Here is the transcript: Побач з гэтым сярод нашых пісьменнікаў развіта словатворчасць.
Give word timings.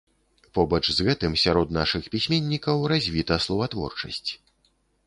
Побач 0.57 0.79
з 0.99 1.05
гэтым 1.09 1.35
сярод 1.43 1.75
нашых 1.79 2.09
пісьменнікаў 2.17 2.75
развіта 2.95 3.41
словатворчасць. 3.47 4.31